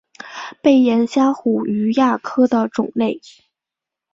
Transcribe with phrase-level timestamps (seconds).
[0.63, 3.21] 背眼虾虎鱼亚科的种类。